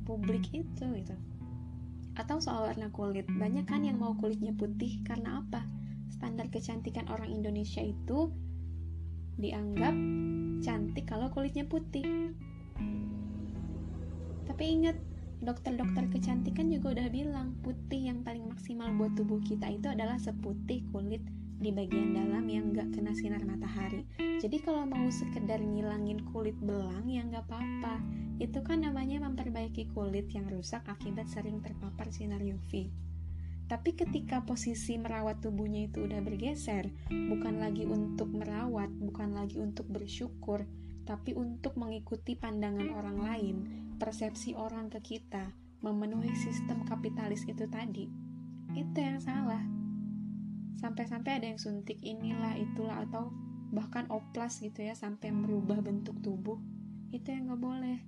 publik 0.08 0.48
itu 0.56 0.84
gitu 0.96 1.16
atau 2.18 2.42
soal 2.42 2.66
warna 2.66 2.90
kulit. 2.90 3.30
Banyak 3.30 3.70
kan 3.70 3.86
yang 3.86 4.02
mau 4.02 4.18
kulitnya 4.18 4.50
putih. 4.52 4.98
Karena 5.06 5.40
apa? 5.40 5.62
Standar 6.10 6.50
kecantikan 6.50 7.06
orang 7.06 7.30
Indonesia 7.30 7.80
itu 7.80 8.34
dianggap 9.38 9.94
cantik 10.66 11.06
kalau 11.06 11.30
kulitnya 11.30 11.62
putih. 11.64 12.34
Tapi 14.50 14.64
ingat 14.66 14.98
dokter-dokter 15.38 16.10
kecantikan 16.10 16.66
juga 16.66 16.98
udah 16.98 17.08
bilang 17.14 17.54
putih 17.62 18.10
yang 18.10 18.26
paling 18.26 18.50
maksimal 18.50 18.90
buat 18.98 19.14
tubuh 19.14 19.38
kita 19.46 19.70
itu 19.70 19.86
adalah 19.86 20.18
seputih 20.18 20.82
kulit 20.90 21.22
di 21.58 21.74
bagian 21.74 22.14
dalam 22.14 22.46
yang 22.46 22.70
gak 22.70 22.94
kena 22.94 23.10
sinar 23.10 23.42
matahari. 23.42 24.06
Jadi 24.38 24.62
kalau 24.62 24.86
mau 24.86 25.10
sekedar 25.10 25.58
ngilangin 25.58 26.22
kulit 26.30 26.54
belang 26.62 27.10
ya 27.10 27.26
nggak 27.26 27.50
apa-apa. 27.50 27.98
Itu 28.38 28.62
kan 28.62 28.86
namanya 28.86 29.18
memperbaiki 29.26 29.90
kulit 29.90 30.30
yang 30.30 30.46
rusak 30.46 30.86
akibat 30.86 31.26
sering 31.26 31.58
terpapar 31.58 32.14
sinar 32.14 32.38
UV. 32.38 32.86
Tapi 33.68 33.92
ketika 33.92 34.46
posisi 34.46 34.96
merawat 34.96 35.44
tubuhnya 35.44 35.90
itu 35.90 36.08
udah 36.08 36.24
bergeser, 36.24 36.88
bukan 37.10 37.60
lagi 37.60 37.84
untuk 37.84 38.32
merawat, 38.32 38.88
bukan 38.96 39.36
lagi 39.36 39.60
untuk 39.60 39.84
bersyukur, 39.92 40.64
tapi 41.04 41.36
untuk 41.36 41.76
mengikuti 41.76 42.32
pandangan 42.32 42.88
orang 42.96 43.18
lain, 43.20 43.56
persepsi 44.00 44.56
orang 44.56 44.88
ke 44.88 45.04
kita, 45.04 45.52
memenuhi 45.84 46.32
sistem 46.32 46.88
kapitalis 46.88 47.44
itu 47.44 47.68
tadi, 47.68 48.08
itu 48.72 48.96
yang 48.96 49.20
salah 49.20 49.77
sampai-sampai 50.78 51.42
ada 51.42 51.46
yang 51.50 51.58
suntik 51.58 51.98
inilah 52.06 52.54
itulah 52.54 53.02
atau 53.02 53.34
bahkan 53.74 54.06
oplas 54.08 54.62
gitu 54.62 54.80
ya 54.80 54.94
sampai 54.94 55.34
merubah 55.34 55.82
bentuk 55.82 56.16
tubuh. 56.22 56.56
Itu 57.10 57.34
yang 57.34 57.52
gak 57.52 57.60
boleh. 57.60 57.98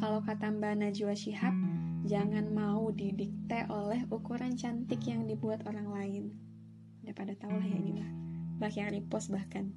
Kalau 0.00 0.24
kata 0.24 0.48
Mbak 0.48 0.74
Najwa 0.80 1.12
Shihab 1.12 1.52
jangan 2.08 2.48
mau 2.56 2.88
didikte 2.88 3.68
oleh 3.68 4.08
ukuran 4.08 4.56
cantik 4.56 5.04
yang 5.04 5.28
dibuat 5.28 5.62
orang 5.68 5.92
lain. 5.92 6.24
Udah 7.04 7.12
pada 7.12 7.36
tau 7.36 7.52
lah 7.52 7.68
ya 7.68 7.76
ini 7.76 8.00
mah. 8.00 8.10
Bahkan 8.64 8.96
repost 8.96 9.28
bahkan. 9.28 9.76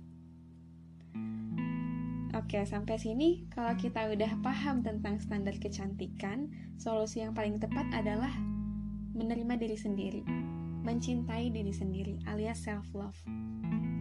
Oke, 2.34 2.66
sampai 2.66 2.98
sini. 2.98 3.46
Kalau 3.54 3.78
kita 3.78 4.10
udah 4.10 4.42
paham 4.42 4.82
tentang 4.82 5.22
standar 5.22 5.54
kecantikan, 5.60 6.50
solusi 6.82 7.22
yang 7.22 7.38
paling 7.38 7.62
tepat 7.62 7.86
adalah 7.94 8.32
menerima 9.14 9.54
diri 9.62 9.78
sendiri 9.78 10.24
mencintai 10.84 11.48
diri 11.50 11.72
sendiri 11.72 12.20
alias 12.28 12.68
self 12.68 12.92
love. 12.92 13.16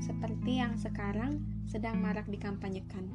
Seperti 0.02 0.58
yang 0.58 0.74
sekarang 0.74 1.38
sedang 1.70 2.02
marak 2.02 2.26
dikampanyekan. 2.26 3.06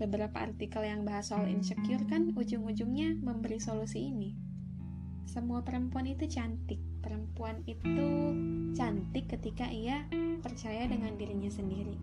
Beberapa 0.00 0.40
artikel 0.40 0.88
yang 0.88 1.04
bahas 1.04 1.28
soal 1.28 1.44
insecure 1.52 2.00
kan 2.08 2.32
ujung-ujungnya 2.32 3.20
memberi 3.20 3.60
solusi 3.60 4.08
ini. 4.08 4.32
Semua 5.28 5.60
perempuan 5.60 6.08
itu 6.08 6.24
cantik. 6.24 6.80
Perempuan 7.04 7.60
itu 7.68 8.08
cantik 8.72 9.28
ketika 9.28 9.68
ia 9.68 10.08
percaya 10.40 10.88
dengan 10.88 11.14
dirinya 11.20 11.52
sendiri. 11.52 11.94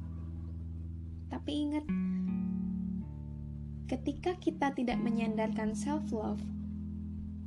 Tapi 1.27 1.51
ingat, 1.51 1.85
ketika 3.89 4.37
kita 4.37 4.71
tidak 4.77 5.01
menyandarkan 5.01 5.73
self 5.73 6.07
love, 6.13 6.39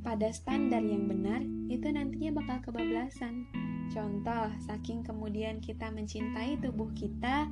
pada 0.01 0.33
standar 0.33 0.81
yang 0.81 1.05
benar, 1.05 1.45
itu 1.69 1.85
nantinya 1.93 2.41
bakal 2.41 2.57
kebablasan. 2.69 3.45
Contoh, 3.93 4.49
saking 4.65 5.05
kemudian 5.05 5.61
kita 5.61 5.93
mencintai 5.93 6.57
tubuh 6.57 6.89
kita, 6.97 7.45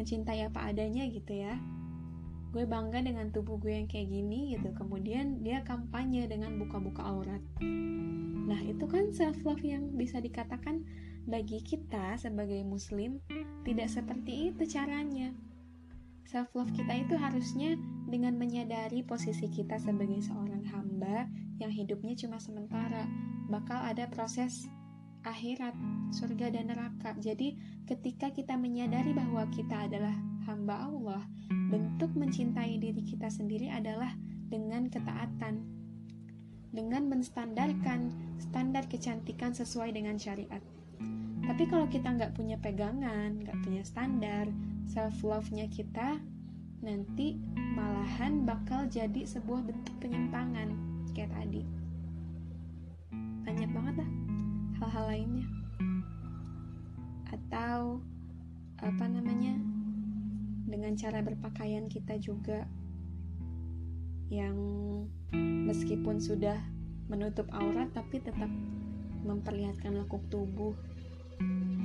mencintai 0.00 0.48
apa 0.48 0.72
adanya 0.72 1.04
gitu 1.12 1.36
ya. 1.36 1.60
Gue 2.52 2.68
bangga 2.68 3.00
dengan 3.00 3.32
tubuh 3.32 3.60
gue 3.60 3.76
yang 3.76 3.88
kayak 3.88 4.08
gini 4.08 4.56
gitu. 4.56 4.72
Kemudian 4.72 5.44
dia 5.44 5.64
kampanye 5.64 6.28
dengan 6.28 6.56
buka-buka 6.60 7.04
aurat. 7.04 7.40
Nah, 8.42 8.60
itu 8.64 8.84
kan 8.88 9.12
self 9.12 9.40
love 9.44 9.64
yang 9.64 9.92
bisa 9.96 10.20
dikatakan 10.20 10.84
bagi 11.28 11.62
kita 11.62 12.18
sebagai 12.18 12.60
muslim 12.66 13.20
tidak 13.62 13.88
seperti 13.92 14.52
itu 14.52 14.64
caranya. 14.68 15.32
Self 16.24 16.52
love 16.56 16.72
kita 16.72 17.04
itu 17.04 17.14
harusnya 17.20 17.76
dengan 18.08 18.36
menyadari 18.40 19.04
posisi 19.04 19.48
kita 19.48 19.76
sebagai 19.76 20.20
seorang 20.24 20.64
hamba 20.72 21.28
yang 21.62 21.72
hidupnya 21.72 22.18
cuma 22.18 22.42
sementara, 22.42 23.06
bakal 23.46 23.78
ada 23.78 24.10
proses 24.10 24.66
akhirat, 25.22 25.74
surga 26.10 26.50
dan 26.50 26.74
neraka. 26.74 27.14
Jadi, 27.22 27.54
ketika 27.86 28.34
kita 28.34 28.58
menyadari 28.58 29.14
bahwa 29.14 29.46
kita 29.54 29.86
adalah 29.86 30.14
hamba 30.50 30.90
Allah, 30.90 31.22
bentuk 31.70 32.10
mencintai 32.18 32.82
diri 32.82 33.02
kita 33.06 33.30
sendiri 33.30 33.70
adalah 33.70 34.10
dengan 34.50 34.90
ketaatan, 34.90 35.62
dengan 36.74 37.06
menstandarkan 37.06 38.10
standar 38.42 38.90
kecantikan 38.90 39.54
sesuai 39.54 39.94
dengan 39.94 40.18
syariat. 40.18 40.60
Tapi 41.42 41.66
kalau 41.70 41.86
kita 41.86 42.10
nggak 42.10 42.34
punya 42.34 42.58
pegangan, 42.58 43.38
nggak 43.42 43.58
punya 43.62 43.82
standar, 43.86 44.50
self 44.86 45.22
love-nya 45.22 45.70
kita 45.70 46.18
nanti 46.82 47.38
malahan 47.78 48.42
bakal 48.42 48.90
jadi 48.90 49.22
sebuah 49.22 49.62
bentuk 49.62 49.94
penyimpangan 50.02 50.91
kayak 51.12 51.32
tadi. 51.32 51.62
Banyak 53.44 53.70
banget 53.70 53.94
lah 54.02 54.10
hal-hal 54.82 55.04
lainnya. 55.08 55.46
Atau 57.32 58.00
apa 58.82 59.04
namanya 59.06 59.54
dengan 60.66 60.98
cara 60.98 61.22
berpakaian 61.22 61.86
kita 61.86 62.18
juga 62.18 62.66
yang 64.32 64.56
meskipun 65.68 66.18
sudah 66.18 66.58
menutup 67.06 67.46
aurat 67.52 67.92
tapi 67.92 68.18
tetap 68.18 68.48
memperlihatkan 69.22 69.94
lekuk 70.00 70.24
tubuh. 70.32 70.74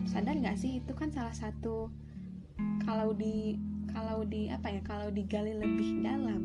Sadar 0.08 0.40
nggak 0.40 0.58
sih 0.58 0.80
itu 0.80 0.96
kan 0.96 1.12
salah 1.12 1.36
satu 1.36 1.92
kalau 2.88 3.12
di 3.12 3.60
kalau 3.92 4.24
di 4.24 4.48
apa 4.48 4.72
ya 4.72 4.82
kalau 4.84 5.12
digali 5.12 5.54
lebih 5.56 6.02
dalam 6.02 6.42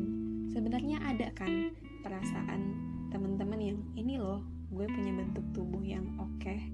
sebenarnya 0.51 0.99
ada 1.01 1.31
kan 1.33 1.71
perasaan 2.03 2.61
teman-teman 3.09 3.57
yang 3.57 3.79
ini 3.95 4.19
loh 4.19 4.43
gue 4.73 4.85
punya 4.89 5.15
bentuk 5.15 5.45
tubuh 5.55 5.79
yang 5.79 6.03
oke 6.19 6.35
okay, 6.41 6.67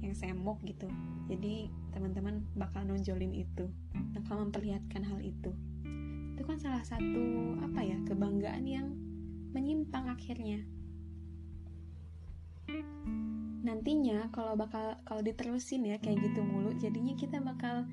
yang 0.00 0.14
semok 0.16 0.62
gitu. 0.64 0.88
Jadi 1.28 1.68
teman-teman 1.92 2.44
bakal 2.56 2.88
nonjolin 2.88 3.34
itu 3.36 3.68
bakal 4.16 4.48
memperlihatkan 4.48 5.04
hal 5.04 5.20
itu. 5.20 5.52
Itu 6.34 6.42
kan 6.46 6.56
salah 6.56 6.82
satu 6.82 7.22
apa 7.60 7.80
ya 7.84 7.98
kebanggaan 8.08 8.64
yang 8.64 8.88
menyimpang 9.52 10.08
akhirnya. 10.08 10.62
Nantinya 13.64 14.28
kalau 14.30 14.54
bakal 14.54 15.00
kalau 15.04 15.20
diterusin 15.24 15.88
ya 15.88 15.96
kayak 15.98 16.20
gitu 16.20 16.40
mulu 16.44 16.72
jadinya 16.76 17.16
kita 17.16 17.40
bakal 17.40 17.84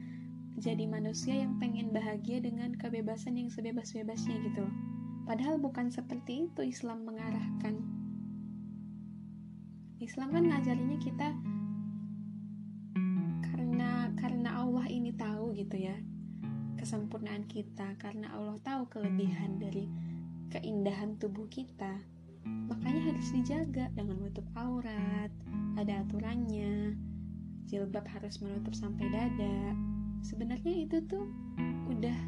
jadi 0.59 0.85
manusia 0.85 1.41
yang 1.47 1.57
pengen 1.57 1.89
bahagia 1.95 2.43
dengan 2.43 2.75
kebebasan 2.75 3.39
yang 3.39 3.49
sebebas-bebasnya 3.49 4.35
gitu 4.51 4.67
loh 4.67 4.90
Padahal 5.31 5.63
bukan 5.63 5.87
seperti 5.87 6.51
itu 6.51 6.59
Islam 6.59 7.07
mengarahkan. 7.07 7.79
Islam 10.03 10.27
kan 10.35 10.43
ngajarinya 10.43 10.99
kita 10.99 11.31
karena 13.47 14.11
karena 14.19 14.59
Allah 14.59 14.91
ini 14.91 15.15
tahu 15.15 15.55
gitu 15.55 15.87
ya 15.87 15.95
kesempurnaan 16.75 17.47
kita 17.47 17.95
karena 17.95 18.27
Allah 18.35 18.59
tahu 18.59 18.91
kelebihan 18.91 19.55
dari 19.55 19.87
keindahan 20.51 21.15
tubuh 21.15 21.47
kita 21.47 22.03
makanya 22.67 23.15
harus 23.15 23.31
dijaga 23.31 23.87
dengan 23.95 24.19
menutup 24.19 24.43
aurat 24.59 25.31
ada 25.79 26.03
aturannya 26.03 26.99
jilbab 27.71 28.03
harus 28.03 28.35
menutup 28.43 28.75
sampai 28.75 29.07
dada 29.07 29.79
sebenarnya 30.27 30.91
itu 30.91 30.99
tuh 31.07 31.23
udah 31.87 32.19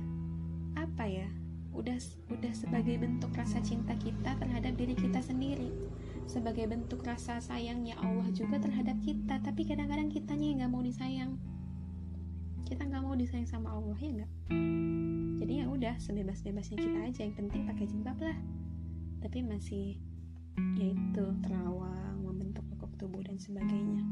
apa 0.79 1.03
ya 1.03 1.42
udah 1.73 1.97
udah 2.29 2.53
sebagai 2.53 3.01
bentuk 3.01 3.33
rasa 3.33 3.57
cinta 3.65 3.97
kita 3.97 4.37
terhadap 4.37 4.73
diri 4.77 4.93
kita 4.93 5.19
sendiri. 5.19 5.73
Sebagai 6.29 6.69
bentuk 6.69 7.03
rasa 7.03 7.43
sayangnya 7.43 7.97
Allah 7.99 8.29
juga 8.31 8.61
terhadap 8.61 8.95
kita. 9.03 9.41
Tapi 9.41 9.61
kadang-kadang 9.67 10.07
kitanya 10.13 10.45
yang 10.47 10.57
nggak 10.63 10.71
mau 10.71 10.83
disayang. 10.85 11.31
Kita 12.63 12.87
nggak 12.87 13.03
mau 13.03 13.17
disayang 13.17 13.49
sama 13.49 13.75
Allah 13.75 13.97
ya 13.99 14.11
nggak? 14.23 14.31
Jadi 15.43 15.53
ya 15.59 15.65
udah 15.67 15.95
sebebas-bebasnya 15.99 16.77
kita 16.79 16.99
aja. 17.03 17.21
Yang 17.27 17.35
penting 17.43 17.61
pakai 17.67 17.85
jilbab 17.89 18.17
lah. 18.21 18.37
Tapi 19.19 19.39
masih 19.43 19.99
yaitu 20.77 21.25
terawang, 21.41 22.21
membentuk 22.21 22.63
lekuk 22.69 22.93
tubuh 23.01 23.21
dan 23.25 23.37
sebagainya. 23.41 24.05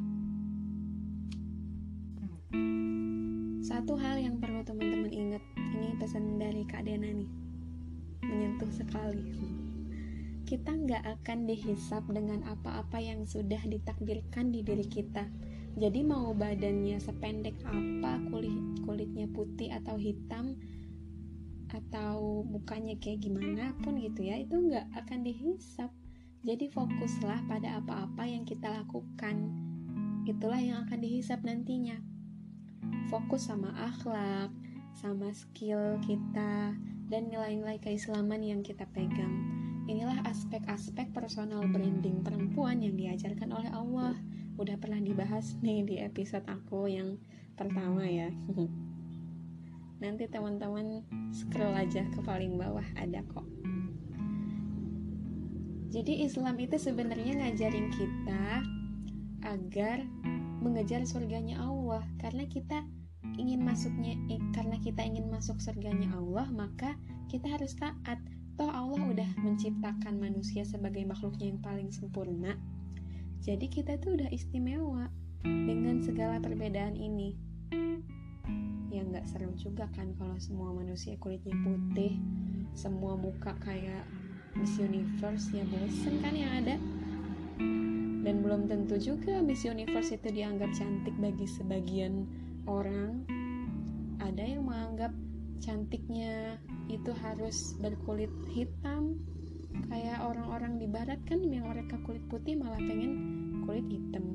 Satu 3.62 3.96
hal 3.96 4.20
yang 4.20 4.36
perlu 4.42 4.66
teman-teman 4.68 5.08
ingat, 5.08 5.44
ini 5.56 5.96
pesan 5.96 6.36
dari 6.36 6.68
Kak 6.68 6.84
Dena 6.84 7.08
nih, 7.08 7.30
menyentuh 8.26 8.70
sekali. 8.70 9.26
Kita 10.46 10.76
nggak 10.76 11.22
akan 11.22 11.48
dihisap 11.48 12.08
dengan 12.12 12.44
apa-apa 12.44 13.00
yang 13.00 13.24
sudah 13.24 13.62
ditakdirkan 13.64 14.52
di 14.52 14.66
diri 14.66 14.84
kita. 14.84 15.30
Jadi 15.80 16.04
mau 16.04 16.36
badannya 16.36 17.00
sependek 17.00 17.64
apa, 17.64 18.20
kulit 18.28 18.84
kulitnya 18.84 19.32
putih 19.32 19.72
atau 19.72 19.96
hitam, 19.96 20.60
atau 21.72 22.44
mukanya 22.44 23.00
kayak 23.00 23.24
gimana 23.24 23.72
pun 23.80 23.96
gitu 23.96 24.28
ya, 24.28 24.36
itu 24.36 24.60
nggak 24.60 24.92
akan 24.92 25.24
dihisap. 25.24 25.92
Jadi 26.44 26.68
fokuslah 26.68 27.48
pada 27.48 27.80
apa-apa 27.80 28.28
yang 28.28 28.44
kita 28.44 28.68
lakukan. 28.68 29.56
Itulah 30.28 30.60
yang 30.60 30.84
akan 30.84 31.00
dihisap 31.00 31.40
nantinya 31.48 32.04
fokus 33.08 33.52
sama 33.52 33.72
akhlak, 33.76 34.52
sama 34.96 35.32
skill 35.36 36.00
kita, 36.04 36.76
dan 37.12 37.28
nilai-nilai 37.28 37.76
keislaman 37.84 38.40
yang 38.40 38.64
kita 38.64 38.88
pegang. 38.96 39.44
Inilah 39.92 40.24
aspek-aspek 40.24 41.12
personal 41.12 41.68
branding 41.68 42.24
perempuan 42.24 42.80
yang 42.80 42.96
diajarkan 42.96 43.52
oleh 43.52 43.68
Allah. 43.76 44.16
Udah 44.56 44.80
pernah 44.80 45.04
dibahas 45.04 45.60
nih 45.60 45.84
di 45.84 45.96
episode 46.00 46.48
aku 46.48 46.88
yang 46.88 47.20
pertama 47.60 48.08
ya. 48.08 48.32
Nanti 50.02 50.32
teman-teman 50.32 51.04
scroll 51.36 51.76
aja 51.76 52.08
ke 52.08 52.24
paling 52.24 52.56
bawah 52.56 52.88
ada 52.96 53.20
kok. 53.28 53.44
Jadi 55.92 56.24
Islam 56.24 56.56
itu 56.56 56.80
sebenarnya 56.80 57.44
ngajarin 57.44 57.92
kita 57.92 58.64
agar 59.44 60.08
mengejar 60.64 61.04
surganya 61.04 61.60
Allah 61.60 62.08
karena 62.24 62.48
kita 62.48 62.88
ingin 63.38 63.64
masuknya 63.64 64.16
karena 64.52 64.76
kita 64.80 65.02
ingin 65.04 65.28
masuk 65.32 65.60
surganya 65.60 66.12
Allah 66.16 66.48
maka 66.52 66.96
kita 67.32 67.48
harus 67.48 67.76
taat. 67.80 68.20
Toh 68.60 68.68
Allah 68.68 69.00
udah 69.00 69.30
menciptakan 69.42 70.20
manusia 70.20 70.68
sebagai 70.68 71.02
makhluknya 71.08 71.56
yang 71.56 71.62
paling 71.64 71.90
sempurna. 71.90 72.60
Jadi 73.42 73.72
kita 73.72 73.98
tuh 73.98 74.20
udah 74.20 74.30
istimewa 74.30 75.10
dengan 75.42 76.04
segala 76.04 76.38
perbedaan 76.38 76.94
ini. 76.94 77.34
Ya 78.92 79.02
nggak 79.02 79.26
seru 79.26 79.56
juga 79.58 79.88
kan 79.96 80.14
kalau 80.20 80.38
semua 80.38 80.76
manusia 80.76 81.16
kulitnya 81.18 81.56
putih 81.64 82.20
semua 82.76 83.20
muka 83.20 83.56
kayak 83.64 84.04
Miss 84.56 84.76
Universe 84.80 85.52
ya 85.56 85.64
bosen 85.68 86.20
kan 86.20 86.36
yang 86.36 86.52
ada. 86.64 86.76
Dan 88.22 88.46
belum 88.46 88.70
tentu 88.70 89.02
juga 89.02 89.42
Miss 89.42 89.66
Universe 89.66 90.14
itu 90.14 90.30
dianggap 90.30 90.70
cantik 90.78 91.16
bagi 91.18 91.50
sebagian 91.50 92.30
orang 92.68 93.26
ada 94.22 94.44
yang 94.44 94.68
menganggap 94.68 95.14
cantiknya 95.62 96.58
itu 96.90 97.14
harus 97.22 97.78
berkulit 97.80 98.32
hitam. 98.52 99.18
Kayak 99.88 100.28
orang-orang 100.28 100.78
di 100.78 100.88
barat 100.90 101.20
kan 101.24 101.40
yang 101.48 101.72
mereka 101.72 101.96
kulit 102.04 102.22
putih 102.28 102.60
malah 102.60 102.80
pengen 102.82 103.14
kulit 103.64 103.88
hitam. 103.88 104.26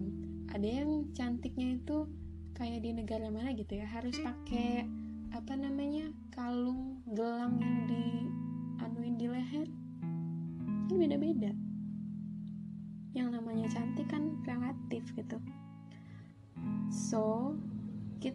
Ada 0.49 0.69
yang 0.83 1.13
cantiknya 1.13 1.77
itu 1.77 2.09
kayak 2.57 2.81
di 2.81 2.91
negara 2.97 3.29
mana 3.29 3.53
gitu 3.53 3.77
ya 3.77 3.85
harus 3.85 4.17
pakai 4.17 4.89
apa 5.37 5.53
namanya 5.53 5.76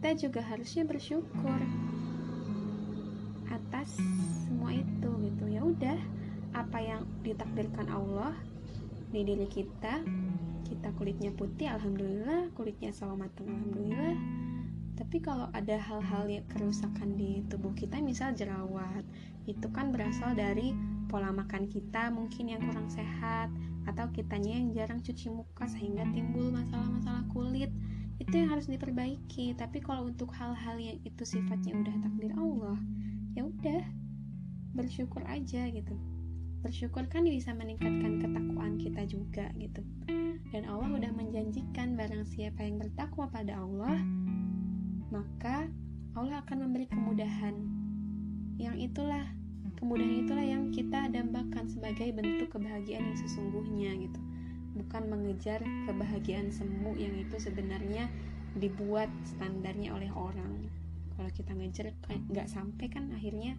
kita 0.01 0.17
juga 0.17 0.41
harusnya 0.41 0.81
bersyukur 0.81 1.61
atas 3.53 4.01
semua 4.49 4.73
itu 4.73 5.09
gitu. 5.29 5.45
Ya 5.45 5.61
udah 5.61 5.99
apa 6.57 6.81
yang 6.81 7.05
ditakdirkan 7.21 7.85
Allah 7.85 8.33
di 9.13 9.21
diri 9.21 9.45
kita 9.45 10.01
kita 10.65 10.89
kulitnya 10.97 11.29
putih 11.37 11.69
alhamdulillah 11.69 12.49
kulitnya 12.57 12.89
sawo 12.89 13.13
matang 13.13 13.45
alhamdulillah. 13.45 14.17
Tapi 14.97 15.21
kalau 15.21 15.53
ada 15.53 15.77
hal-hal 15.77 16.25
yang 16.25 16.49
kerusakan 16.49 17.13
di 17.13 17.45
tubuh 17.45 17.77
kita 17.77 18.01
misal 18.01 18.33
jerawat 18.33 19.05
itu 19.45 19.69
kan 19.69 19.93
berasal 19.93 20.33
dari 20.33 20.73
pola 21.13 21.29
makan 21.29 21.69
kita 21.69 22.09
mungkin 22.09 22.49
yang 22.49 22.65
kurang 22.65 22.89
sehat 22.89 23.53
atau 23.85 24.09
kitanya 24.09 24.65
yang 24.65 24.73
jarang 24.73 24.97
cuci 25.05 25.29
muka 25.29 25.69
sehingga 25.69 26.09
timbul 26.09 26.49
masalah-masalah 26.49 27.21
kulit 27.29 27.69
itu 28.21 28.34
yang 28.38 28.53
harus 28.53 28.69
diperbaiki 28.69 29.57
tapi 29.57 29.81
kalau 29.81 30.05
untuk 30.05 30.29
hal-hal 30.38 30.77
yang 30.77 31.01
itu 31.01 31.23
sifatnya 31.25 31.73
udah 31.73 31.95
takdir 32.05 32.31
Allah 32.38 32.77
ya 33.34 33.49
udah 33.49 33.84
bersyukur 34.77 35.25
aja 35.25 35.65
gitu 35.73 35.97
bersyukur 36.62 37.10
kan 37.10 37.25
bisa 37.25 37.57
meningkatkan 37.57 38.21
ketakwaan 38.21 38.77
kita 38.77 39.01
juga 39.10 39.49
gitu 39.57 39.81
dan 40.53 40.69
Allah 40.69 40.93
udah 40.93 41.12
menjanjikan 41.17 41.97
barang 41.97 42.29
siapa 42.29 42.62
yang 42.62 42.77
bertakwa 42.77 43.25
pada 43.34 43.57
Allah 43.57 43.97
maka 45.12 45.67
Allah 46.15 46.43
akan 46.43 46.57
memberi 46.67 46.88
kemudahan. 46.88 47.55
Yang 48.60 48.91
itulah 48.91 49.27
kemudahan 49.79 50.27
itulah 50.27 50.45
yang 50.45 50.63
kita 50.71 51.07
dambakan 51.12 51.67
sebagai 51.67 52.12
bentuk 52.15 52.51
kebahagiaan 52.51 53.12
yang 53.12 53.19
sesungguhnya 53.19 53.91
gitu. 54.07 54.19
Bukan 54.71 55.12
mengejar 55.12 55.60
kebahagiaan 55.88 56.49
semu 56.51 56.95
yang 56.95 57.15
itu 57.19 57.36
sebenarnya 57.38 58.07
dibuat 58.55 59.12
standarnya 59.23 59.95
oleh 59.95 60.12
orang. 60.12 60.67
Kalau 61.15 61.31
kita 61.31 61.51
ngejar 61.55 61.91
nggak 62.31 62.47
sampai 62.47 62.88
kan 62.88 63.12
akhirnya 63.15 63.55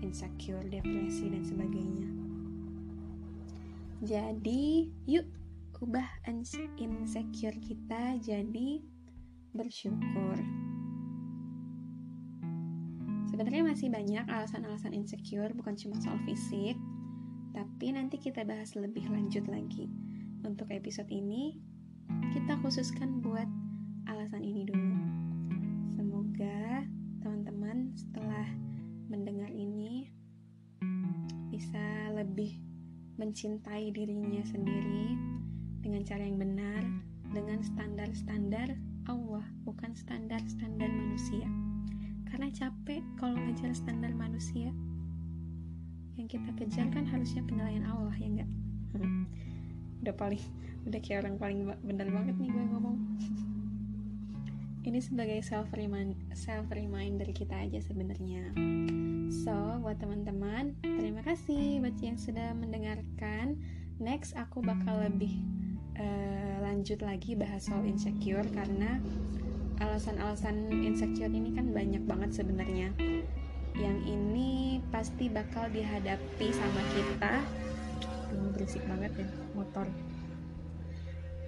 insecure, 0.00 0.64
depresi 0.64 1.28
dan 1.28 1.44
sebagainya. 1.44 2.08
Jadi, 4.00 4.88
yuk 5.04 5.28
ubah 5.80 6.08
insecure 6.28 7.56
kita 7.56 8.20
jadi 8.20 8.84
bersyukur. 9.56 10.36
Sebenarnya 13.32 13.64
masih 13.64 13.88
banyak 13.88 14.28
alasan-alasan 14.28 14.92
insecure, 14.92 15.52
bukan 15.56 15.72
cuma 15.76 15.96
soal 16.00 16.20
fisik, 16.28 16.76
tapi 17.56 17.96
nanti 17.96 18.20
kita 18.20 18.44
bahas 18.44 18.76
lebih 18.76 19.08
lanjut 19.08 19.48
lagi. 19.48 19.88
Untuk 20.40 20.72
episode 20.72 21.12
ini, 21.12 21.60
kita 22.32 22.56
khususkan 22.64 23.20
buat 23.20 23.44
alasan 24.08 24.40
ini 24.40 24.64
dulu. 24.64 24.96
Semoga 25.92 26.88
teman-teman 27.20 27.92
setelah 27.92 28.48
mendengar 29.12 29.52
ini 29.52 30.08
bisa 31.52 32.08
lebih 32.16 32.56
mencintai 33.20 33.92
dirinya 33.92 34.40
sendiri 34.48 35.12
dengan 35.84 36.08
cara 36.08 36.24
yang 36.24 36.40
benar, 36.40 36.82
dengan 37.36 37.60
standar-standar 37.60 38.80
Allah, 39.12 39.44
bukan 39.68 39.92
standar-standar 39.92 40.88
manusia. 40.88 41.44
Karena 42.32 42.48
capek 42.48 43.04
kalau 43.20 43.36
ngejar 43.36 43.76
standar 43.76 44.16
manusia. 44.16 44.72
Yang 46.16 46.40
kita 46.40 46.50
kejar 46.56 46.86
kan 46.96 47.04
harusnya 47.04 47.44
penilaian 47.44 47.84
Allah 47.84 48.16
ya 48.16 48.28
enggak 48.28 48.50
udah 50.00 50.14
paling 50.16 50.42
udah 50.88 51.00
kayak 51.04 51.24
orang 51.26 51.36
paling 51.36 51.58
benar 51.84 52.08
banget 52.08 52.34
nih 52.40 52.48
gue 52.48 52.64
ngomong. 52.72 52.96
Ini 54.88 54.96
sebagai 55.04 55.44
self 55.44 55.68
remind 55.76 56.16
self 56.32 56.72
reminder 56.72 57.28
kita 57.36 57.52
aja 57.52 57.84
sebenarnya. 57.84 58.56
So 59.28 59.52
buat 59.84 60.00
teman-teman 60.00 60.72
terima 60.80 61.20
kasih 61.20 61.84
buat 61.84 62.00
yang 62.00 62.16
sudah 62.16 62.56
mendengarkan. 62.56 63.60
Next 64.00 64.32
aku 64.32 64.64
bakal 64.64 65.04
lebih 65.04 65.44
uh, 66.00 66.64
lanjut 66.64 67.04
lagi 67.04 67.36
bahas 67.36 67.68
soal 67.68 67.84
insecure 67.84 68.48
karena 68.56 68.96
alasan-alasan 69.84 70.72
insecure 70.72 71.28
ini 71.28 71.52
kan 71.52 71.76
banyak 71.76 72.00
banget 72.08 72.40
sebenarnya. 72.40 72.96
Yang 73.76 73.98
ini 74.08 74.80
pasti 74.88 75.28
bakal 75.28 75.68
dihadapi 75.68 76.48
sama 76.56 76.82
kita 76.96 77.34
hmm, 78.30 78.54
berisik 78.54 78.82
banget 78.86 79.12
ya 79.20 79.28
motor. 79.52 79.86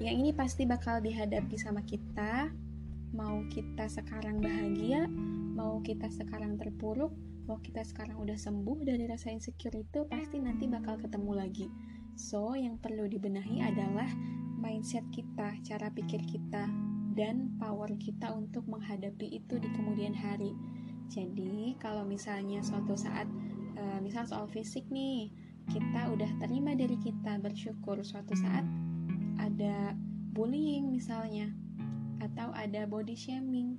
Yang 0.02 0.16
ini 0.18 0.30
pasti 0.34 0.66
bakal 0.66 0.98
dihadapi 0.98 1.54
sama 1.54 1.86
kita. 1.86 2.50
Mau 3.14 3.44
kita 3.52 3.86
sekarang 3.86 4.40
bahagia 4.40 5.04
mau 5.52 5.84
kita 5.84 6.08
sekarang 6.08 6.56
terpuruk 6.56 7.12
mau 7.44 7.58
kita 7.60 7.82
sekarang 7.82 8.16
udah 8.22 8.38
sembuh 8.38 8.86
dari 8.86 9.04
rasa 9.04 9.34
insecure 9.34 9.74
itu 9.74 10.06
pasti 10.06 10.38
nanti 10.38 10.70
bakal 10.70 10.96
ketemu 10.96 11.32
lagi. 11.34 11.66
So 12.14 12.54
yang 12.54 12.78
perlu 12.78 13.10
dibenahi 13.10 13.60
adalah 13.60 14.06
mindset 14.62 15.02
kita 15.10 15.58
cara 15.66 15.90
pikir 15.90 16.22
kita 16.22 16.70
dan 17.12 17.58
power 17.58 17.92
kita 17.98 18.30
untuk 18.32 18.64
menghadapi 18.70 19.42
itu 19.42 19.58
di 19.58 19.68
kemudian 19.74 20.14
hari. 20.14 20.54
Jadi, 21.12 21.76
kalau 21.76 22.08
misalnya 22.08 22.64
suatu 22.64 22.96
saat, 22.96 23.28
uh, 23.76 24.00
misal 24.00 24.24
soal 24.24 24.48
fisik 24.48 24.88
nih, 24.88 25.28
kita 25.70 26.10
udah 26.10 26.30
terima 26.42 26.74
diri 26.74 26.98
kita 26.98 27.38
bersyukur. 27.38 28.02
Suatu 28.02 28.34
saat 28.34 28.66
ada 29.38 29.94
bullying 30.32 30.90
misalnya 30.90 31.52
atau 32.18 32.50
ada 32.56 32.88
body 32.88 33.14
shaming. 33.14 33.78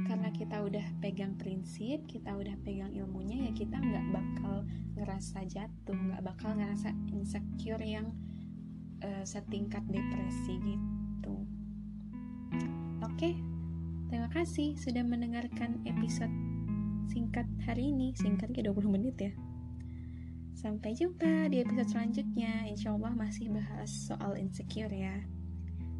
Karena 0.00 0.32
kita 0.32 0.64
udah 0.64 0.86
pegang 1.04 1.36
prinsip 1.36 2.08
kita 2.08 2.32
udah 2.32 2.56
pegang 2.64 2.88
ilmunya 2.96 3.44
ya 3.44 3.52
kita 3.52 3.76
nggak 3.76 4.06
bakal 4.16 4.64
ngerasa 4.96 5.44
jatuh 5.44 5.92
nggak 5.92 6.24
bakal 6.24 6.56
ngerasa 6.56 6.96
insecure 7.12 7.84
yang 7.84 8.08
uh, 9.04 9.24
setingkat 9.28 9.84
depresi 9.92 10.56
gitu. 10.64 11.36
Oke 13.04 13.36
terima 14.08 14.32
kasih 14.32 14.72
sudah 14.80 15.04
mendengarkan 15.04 15.84
episode 15.84 16.32
singkat 17.12 17.44
hari 17.68 17.92
ini. 17.92 18.16
Singkat 18.16 18.56
ke 18.56 18.64
20 18.64 18.88
menit 18.88 19.20
ya 19.20 19.32
Sampai 20.60 20.92
jumpa 20.92 21.48
di 21.48 21.64
episode 21.64 21.88
selanjutnya. 21.88 22.68
Insya 22.68 22.92
Allah 22.92 23.16
masih 23.16 23.48
bahas 23.48 23.88
soal 23.88 24.36
insecure 24.36 24.92
ya. 24.92 25.16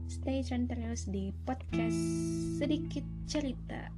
Stay 0.04 0.44
tune 0.44 0.68
terus 0.68 1.08
di 1.08 1.32
podcast 1.48 1.96
Sedikit 2.60 3.00
Cerita. 3.24 3.88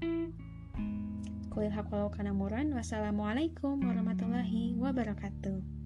Kuil 1.51 1.67
hakwalau 1.67 2.15
kanamuran. 2.15 2.71
Wassalamualaikum 2.79 3.83
warahmatullahi 3.83 4.79
wabarakatuh. 4.79 5.82